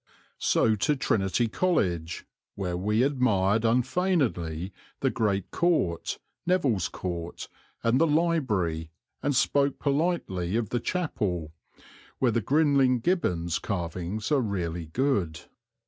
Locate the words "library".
8.07-8.89